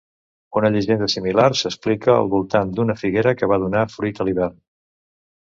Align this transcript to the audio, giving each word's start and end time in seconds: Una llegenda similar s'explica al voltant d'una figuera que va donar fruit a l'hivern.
Una 0.59 0.69
llegenda 0.75 1.09
similar 1.13 1.45
s'explica 1.59 2.15
al 2.21 2.31
voltant 2.33 2.73
d'una 2.81 2.97
figuera 3.03 3.35
que 3.43 3.51
va 3.53 3.61
donar 3.67 3.85
fruit 3.99 4.25
a 4.25 4.29
l'hivern. 4.31 4.59